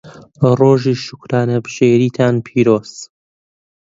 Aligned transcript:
ڕۆژی 0.59 0.95
شوکرانەبژێریتان 1.05 2.35
پیرۆز. 2.45 2.91